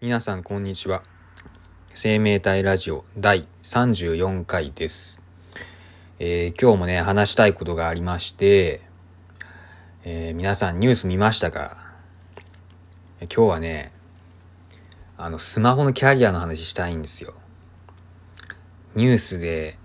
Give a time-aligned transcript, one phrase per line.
[0.00, 1.02] 皆さんこんにちは。
[1.94, 5.22] 生命体ラジオ第34回です、
[6.18, 8.82] えー今日もね話したいことがありまして、
[10.02, 11.76] えー皆さんニュース見ましたか？
[13.20, 13.92] 今日はね
[15.16, 17.32] あのスマホのキャリアの話したいんですよ。
[18.96, 19.78] ニュースで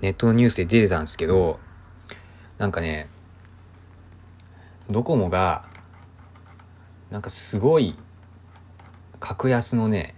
[0.00, 1.60] ネットのニュースで出てたんですけど
[2.58, 3.08] なんかね
[4.90, 5.64] ドコモが
[7.10, 7.94] なんかすごい
[9.28, 10.14] 格安のね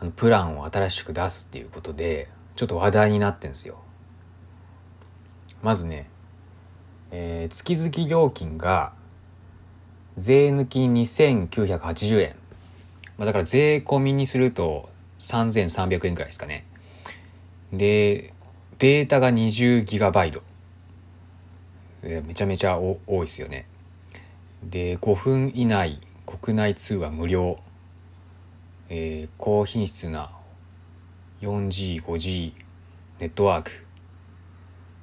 [0.00, 3.78] あのプランを新しく出すっていうことでちょっと話題になってんですよ。
[5.62, 6.10] まずね、
[7.12, 8.92] えー月々料金が
[10.16, 12.34] 税抜き2980円、
[13.18, 14.88] まあ、だから税込みにすると
[15.20, 16.66] 3300円くらいですかね。
[17.72, 18.34] で
[18.80, 20.42] データが 20GB
[22.02, 23.68] えーめちゃめちゃお多いですよね。
[24.64, 27.58] で5分以内国内通話無料、
[28.90, 30.30] えー高品質な
[31.40, 32.52] 4G、5G
[33.18, 33.70] ネットワーク。
[33.70, 33.74] っ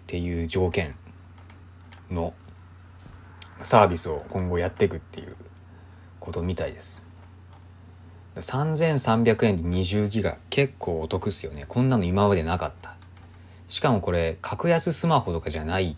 [0.06, 0.94] ていう条件
[2.12, 2.36] の
[3.64, 5.36] サービスを今後やっていくっていう
[6.20, 7.04] ことみたいです。
[8.36, 11.66] 3300円で20ギガ結構お得っすよね。
[11.68, 12.96] こんなの今までなかった。
[13.68, 15.98] しかもこれ格安スマホとかじゃない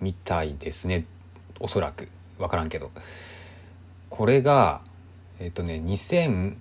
[0.00, 1.04] みたいですね。
[1.58, 2.08] おそらく。
[2.38, 2.90] 分からんけど。
[4.10, 4.82] これが
[5.38, 6.56] えっ、とね2000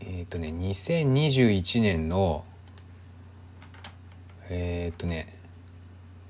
[0.00, 2.44] えっ、とね2021年の
[4.50, 5.38] えっ、とね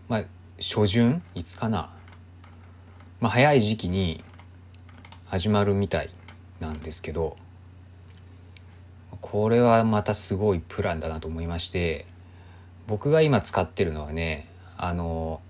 [0.08, 0.24] まあ
[0.60, 1.22] 初旬？
[1.34, 1.90] いつかな？
[3.20, 4.22] まあ早い時期に
[5.26, 6.10] 始まるみたい
[6.60, 7.36] なんですけど
[9.20, 12.06] これはまたすごいプランだなと思いまして
[12.86, 15.40] 僕が今使ってるのはねあの、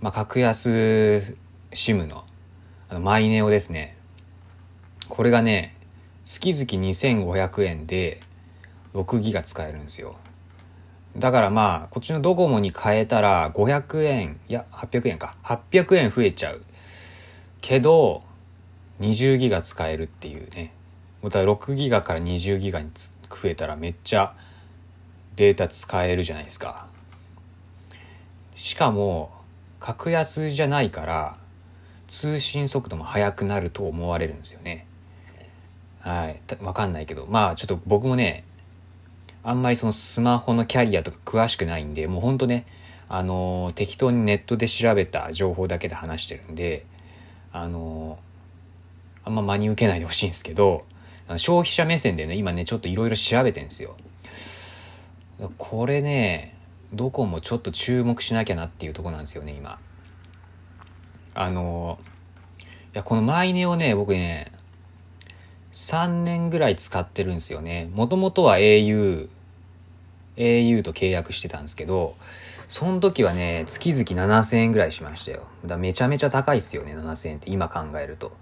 [0.00, 1.36] まあ、格安
[1.72, 2.24] SIM の
[2.92, 3.96] あのマイネオですね。
[5.08, 5.74] これがね
[6.26, 8.20] 月々2500円で
[8.92, 10.16] 6ギガ使えるんですよ。
[11.16, 15.36] だからまあこっちのドコモに変えたら500円いや800円か。
[15.42, 16.62] 800円増えちゃう。
[17.62, 18.24] けど
[19.00, 20.74] 20ギガ使えるっていうね。
[21.22, 24.34] また6ギガから20ギガに増えたらめっちゃ
[25.36, 26.88] データ使えるじゃないですか。
[28.54, 29.30] しかも
[29.80, 31.41] 格安じゃないから
[32.12, 34.86] 通信速度も速くなると思われるんですよね。
[36.00, 36.40] はい。
[36.62, 37.26] わかんないけど。
[37.26, 38.44] まあちょっと僕もね
[39.42, 42.66] あんまりそのスマホのキャリアとか詳しくないんでもうほんとね
[43.08, 46.84] あのー適当にネットで調べた情報だけで話してるんで
[47.50, 50.84] あのーあんま真に受けないでほしいんですけど
[51.36, 53.96] 消費者目線でね今ねちょっといろいろ調べてんですよ。
[55.56, 56.54] これね
[56.92, 59.78] どこもちょっと注目しなきゃなっていうとこなんですよね今。
[61.34, 61.98] あの
[62.94, 64.52] いやこのマイネをね僕ね
[65.72, 67.90] 3年ぐらい使ってるんですよね。
[67.94, 69.28] もともとは au
[70.36, 72.16] au と契約してたんですけど
[72.68, 75.46] その時はね月々7000円ぐらいしましたよ。
[75.64, 78.32] だめちゃめちゃ高いですよね7000円って今考えると。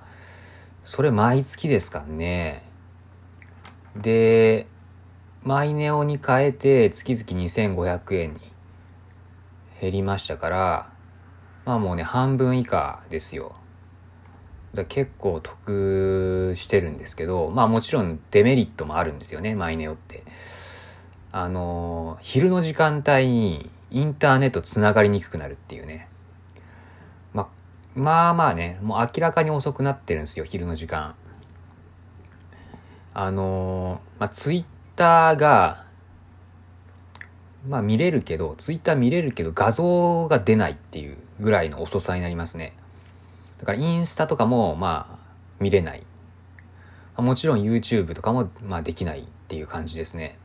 [0.84, 2.64] それ毎月ですかね。
[3.96, 4.66] で
[5.42, 8.40] マイネオに変えて月々2500円に
[9.80, 10.89] 減りましたから
[11.70, 13.54] まあもうね半分以下ですよ。
[14.74, 20.24] だ結構得してるんですけどまあもちろんデメリットもあるんですよねマイネオって。
[21.30, 26.08] あの昼の時間帯にインターネットつながりにくくなるっていうね。
[27.32, 27.48] ま
[27.94, 31.14] まあまあねもう明らかに遅くなってるんですよ昼の時間。
[33.14, 34.64] あのまあツイッ
[34.96, 35.86] ターが
[37.68, 41.16] まあ見れるけどツイッター見れるけど画像が出ないっていう。
[41.40, 42.72] ぐらいの遅さになりますね。
[43.58, 45.18] だからインスタとかもまあ
[45.58, 46.02] 見れない。
[47.16, 50.38] もちろん YouTube とかもまあできないっていう感じですね。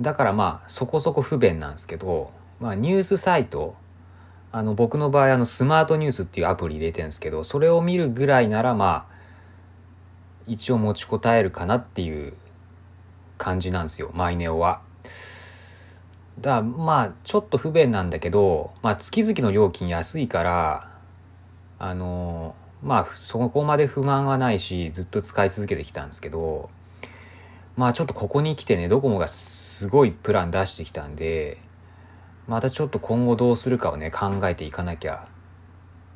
[0.00, 3.74] だからまあそこそこ不便なんですけどまあニュースサイト
[4.50, 9.12] あの僕の場合あのスマートニュースっていうアプリ入れてるんですけどそれを見るぐらいならまあ
[10.46, 12.34] 一応持ちこたえるかなっていう
[13.38, 14.80] 感じなんですよマイネオは。
[16.40, 20.90] だまあちょっと不便なんだけど、まあ、月々の料金安いから
[21.78, 26.70] あのまあそこまで不満はないしずっと使い続けてきたんですけど
[27.76, 31.58] まあちょっとここに来てねドコモがすごいプラン出してきたんで
[32.46, 35.28] またちょっと今後どうするかをね考えていかなきゃ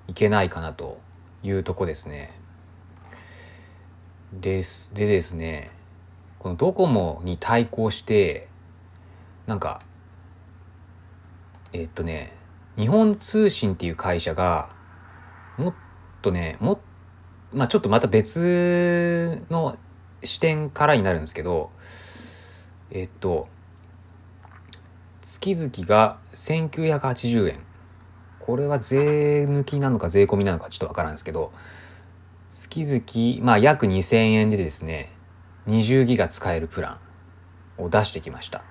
[0.09, 0.99] いけないかなと
[1.43, 2.29] いうとこですね。
[4.33, 5.71] ですでですね
[6.39, 8.49] このドコモに対抗して
[9.47, 9.81] なんか
[11.81, 12.33] えっとね
[12.77, 14.71] 日本通信っていう会社が
[15.59, 15.75] もっ
[16.23, 16.81] とねも
[17.53, 19.79] まあちょっとまた別の
[20.23, 21.71] 視点からになるんですけど、
[22.91, 23.49] えっと、
[25.23, 27.63] 月々が1980円。
[28.41, 31.53] これは税抜きなのか税込みなのかちょっとわからんですけど、
[32.51, 35.13] 月々、まあ約2000円でですね、
[35.67, 36.99] 20ギガ使えるプラ
[37.79, 38.63] ンを出してきました。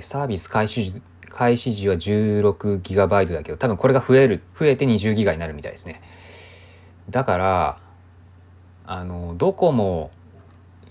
[0.00, 1.00] サービス開始、
[1.34, 6.00] 開始時は 16GB だけど、多分これが増える、増えて 20GB になるみたいですね。
[7.10, 7.78] だから、
[8.86, 10.12] あの、ドコモ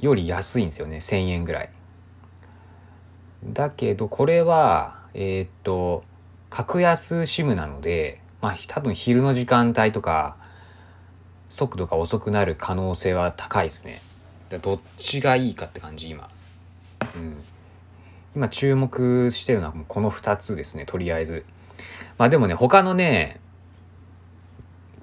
[0.01, 0.98] より安いんですよね。
[0.98, 1.69] 1000円ぐらい。
[3.45, 6.04] だけど、これは、えー、っと、
[6.50, 10.36] 格安 SIM なので、まあ多分昼の時間帯とか、
[11.48, 14.01] 速度が遅くなる可能性は高いですね。
[14.62, 16.30] どっちがいいかって感じ、今。
[17.16, 17.38] うん。
[18.35, 21.45] 今注目してるのはこの2つですね、とりあえず。
[22.18, 23.39] まあでもね、他のね、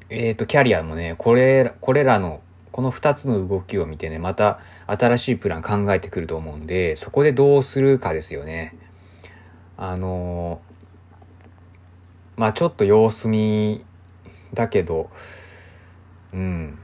[0.09, 2.41] えっ、ー、と、キャリアもね、これ、これらの、
[2.73, 8.77] この2つの動きを見てね、また新しいプラン考えてくると思うんで、そこでどうするかですよね。
[9.77, 10.61] あの
[12.37, 13.85] まあちょっと様子見
[14.55, 15.11] だけど、
[16.33, 16.79] うん。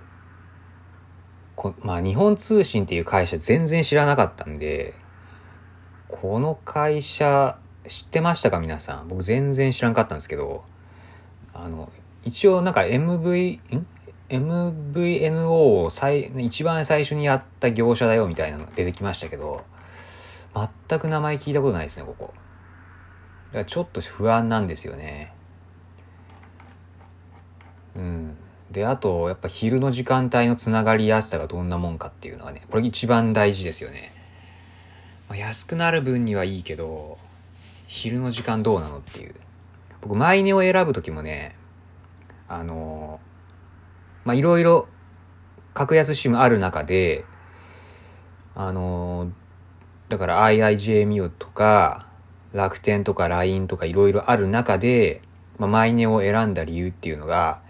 [1.57, 4.95] こまあ日本通信っていう会社全然知らなかったんで、
[6.09, 9.09] この会社知ってましたか皆さん？
[9.09, 10.65] 僕全然知らんかったんですけど、
[11.53, 11.91] あの、
[12.25, 13.87] 一応なんか MV、ん
[14.29, 19.65] ？MVNO を最、一番最初にやった業者だよみたいなの出てきましたけど、
[20.89, 22.35] 全く名前聞いたことないですね、ここ。
[23.49, 25.33] だからちょっと不安なんですよね。
[27.95, 28.37] うん。
[28.71, 34.13] で、あと、やっぱ昼の時間帯のつながりやすさがどんなもんかっていうのはね、これ一番大事ですよね。
[35.29, 37.19] まあ、安くなる分にはいいけど、
[37.87, 39.35] 昼の時間どうなのっていう。
[40.01, 41.57] 僕、マイネを選ぶ時もね、
[42.49, 43.21] あの
[44.25, 44.89] ま、いろいろ
[45.75, 47.25] 格安 SIM ある中で、
[48.55, 49.31] あの
[50.09, 52.07] だから IIJMU とか、
[52.53, 55.21] 楽天とか LINE とかいろいろある中で、
[55.59, 57.61] まあ、マイネを選んだ理由っていうのが、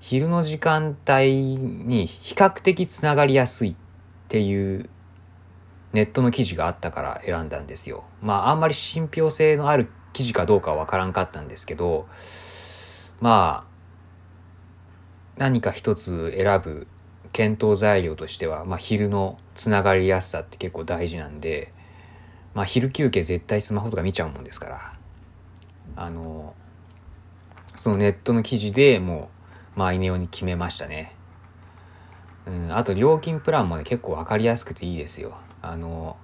[0.00, 3.74] 昼の時間帯に比較的つながりやすいっ
[4.28, 4.88] ていう
[5.92, 8.04] ネットの記事があったから選んだんですよ。
[8.20, 12.06] まああんまり信憑性のある記事かどうかはわからんかったんですけど、
[13.20, 13.72] まあ
[15.38, 16.86] 何か一つ選ぶ
[17.32, 21.72] 検討材料としては、まあ昼のつながりやすさって結構大事なんで、
[22.54, 24.92] まあ昼休憩絶対スマホとか見ちゃうもんですから、
[25.96, 26.54] あの、
[27.76, 29.30] そのネットの記事でも
[29.76, 31.14] うマイネオに決めましたね。
[32.46, 35.38] うん、あと料金プランもね結構分かりやすくていいですよ。
[35.62, 36.16] あの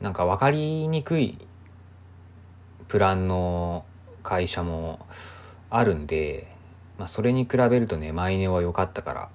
[0.00, 1.38] なんか分かりにくい
[2.88, 3.84] プランの
[4.22, 5.06] 会社も
[5.70, 6.46] あるんで、
[6.98, 9.28] まあ、それに比べるとねマイネオは良かったから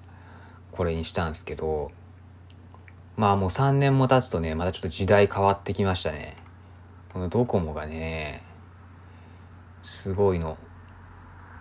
[0.72, 1.90] これにしたんですけど
[3.16, 6.36] まあもう3年も経つとねまたちょっと時代変わってきましたね。
[7.12, 8.44] このドコモがね
[9.82, 10.56] すごいの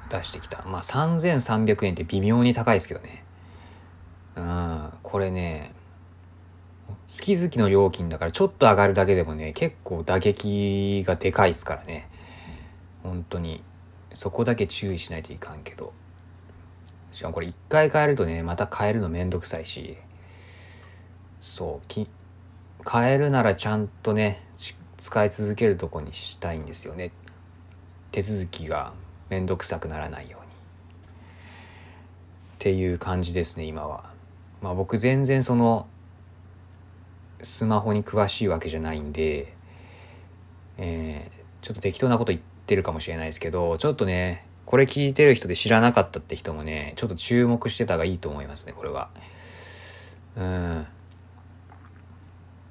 [0.10, 0.64] 出してきた。
[0.68, 3.24] まあ3300円って微妙に高いですけどね。
[4.36, 5.74] うんこれね
[7.08, 12.10] 月々の料金だからちょっと上がるだけでもね、結構打撃がでかいっすからね。
[13.04, 13.64] 本当に。
[14.14, 15.94] そこだけ注意しないといかんけど。
[17.12, 19.98] しかもこれ一回変えるとね、また変えるのめんどくさいし。
[21.40, 22.10] そう、き、
[22.90, 24.44] 変えるならちゃんとね、
[24.98, 27.12] 使い続けるとこにしたいんですよね。
[28.12, 28.94] 手続きが
[29.30, 30.48] めんどくさくならないように。
[30.48, 30.50] っ
[32.60, 34.12] ていう感じですね、今は。
[34.62, 35.88] まあ僕全然その
[37.42, 39.54] スマホに詳しいわけじゃないんで、
[40.78, 49.10] えー、ちょっと適当なこと言ってるかもしれないですけど、ちょっとね、これ聞いてる人で知らなかったって人もね、ちょっと注目してたがいいと思いますね、これは。
[50.36, 50.88] うん。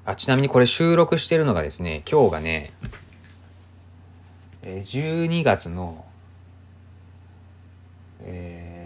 [0.05, 2.71] あ、ちなみにこれ収録してるのがですね、今日がね、
[4.63, 6.05] 12月の、
[8.21, 8.77] えー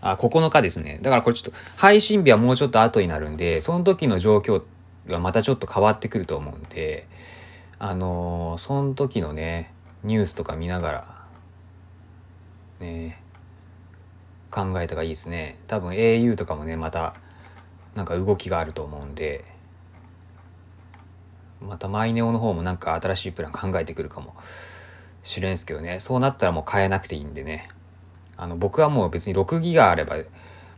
[0.00, 0.98] あ、9日ですね。
[1.02, 4.62] だからこれちょっと、配信日はもうちょっと後になるんで、その時の状況
[5.06, 7.06] がまたちょっと変わってくると思うんで、
[7.78, 9.72] あのー、その時のね、
[10.04, 11.20] ニュースとか見ながら、
[12.80, 13.22] ね、
[14.50, 15.58] 考えた方がいいですね。
[15.66, 17.14] 多分 au とかもね、また、
[17.94, 19.44] なんか動きがあると思うんで、
[21.60, 24.34] またマイネオの方もなんか新しいプラン考えてくるかも
[25.22, 27.68] しれんすけどね、そうなったらもう変えなくていいんでね。
[28.40, 30.16] あの、僕はもう別に6ギガあれば、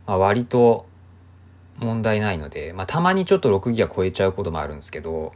[0.05, 0.85] まあ、割と
[1.77, 5.31] 問題ないので、まあ、たまにちょっと6ギガ超えちゃうこともあるんですけど、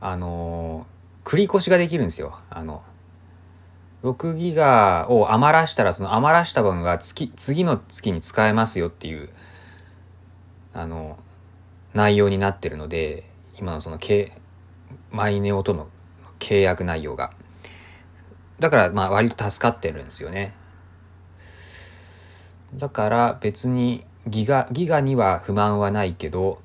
[0.00, 2.38] あのー、繰り越しができるんですよ。
[2.50, 2.82] あの、
[4.04, 9.30] 6ギガを余らしたらその余らした分が月次の月に使えますよっていう
[10.74, 11.16] あの
[11.94, 13.24] 内容になってるので
[13.58, 13.98] 今のその
[15.10, 15.88] マイネオとの
[16.38, 17.30] 契約内容が
[18.60, 20.52] だからまあ割と助かってるんですよね
[22.76, 26.60] だから別にギガギガには不満はないけど、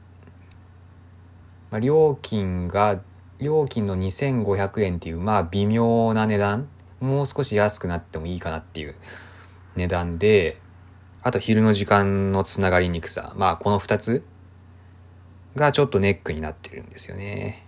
[1.71, 2.99] まあ、料金が
[3.39, 6.67] 料金の2500円っていうまあ微妙な値段
[6.99, 8.95] もう少し安くなってもいいかなっていう
[9.75, 10.59] 値段で、
[11.21, 13.33] あと昼の時間のつながりにくさ。
[13.35, 14.23] まあこの2つ
[15.55, 17.65] がちょっとネックになってるんですよね。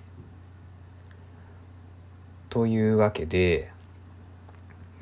[2.50, 3.72] というわけで、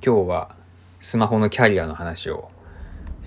[0.05, 0.55] 今日は
[1.01, 2.51] スマホのキャリアの話を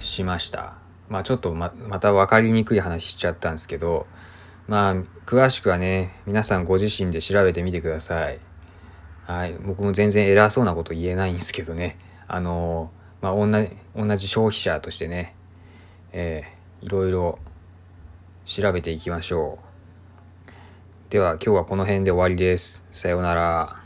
[0.02, 0.74] しました。
[1.08, 4.06] まあちょっとままた分かりにくい話しちゃったんですけど、
[4.68, 4.94] まあ
[5.26, 8.38] 詳しくはね、皆さんご自身で調べてみてください。
[9.26, 12.90] はい、僕も全然偉そうなこと言えないんですけどね、あの
[13.20, 15.34] まあ、同じ、同じ消費者としてね、
[16.12, 17.38] えー、いろいろ
[18.44, 19.58] 調べていきましょ
[20.48, 21.10] う。
[21.10, 22.86] では今日はこの辺で終わりです。
[22.90, 23.81] さようなら。